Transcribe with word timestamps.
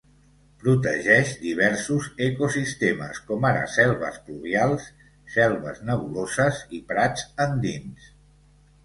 Protegeix 0.61 1.33
diversos 1.41 2.07
ecosistemes 2.27 3.19
com 3.27 3.45
ara 3.49 3.61
selves 3.73 4.17
pluvials, 4.31 4.87
selves 5.35 5.83
nebuloses 5.91 6.63
i 6.79 6.83
prats 6.93 7.27
andins. 7.47 8.09